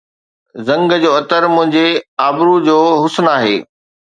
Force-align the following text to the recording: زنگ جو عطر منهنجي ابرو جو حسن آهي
زنگ 0.67 0.89
جو 1.03 1.09
عطر 1.19 1.43
منهنجي 1.55 1.87
ابرو 2.27 2.55
جو 2.67 2.79
حسن 3.01 3.25
آهي 3.37 3.57